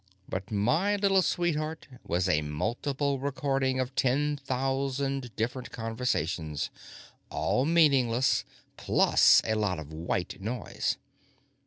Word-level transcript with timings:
But 0.27 0.49
my 0.49 0.95
little 0.95 1.21
sweetheart 1.21 1.87
was 2.03 2.27
a 2.27 2.41
multiple 2.41 3.19
recording 3.19 3.79
of 3.79 3.93
ten 3.93 4.35
thousand 4.35 5.29
different 5.35 5.69
conversations, 5.71 6.71
all 7.29 7.65
meaningless, 7.65 8.43
plus 8.77 9.43
a 9.45 9.53
lot 9.53 9.77
of 9.77 9.93
"white" 9.93 10.41
noise. 10.41 10.97